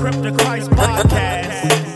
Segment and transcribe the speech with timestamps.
[0.00, 1.93] Crypto Christ Podcast.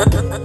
[0.00, 0.39] Ha ha ha.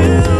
[0.00, 0.39] you.